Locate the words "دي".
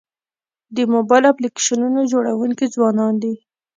3.23-3.33